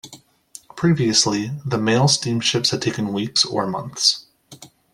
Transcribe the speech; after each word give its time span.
Previously, 0.75 1.51
the 1.63 1.77
mail 1.77 2.07
steamships 2.07 2.71
had 2.71 2.81
taken 2.81 3.13
weeks 3.13 3.45
or 3.45 3.67
months. 3.67 4.25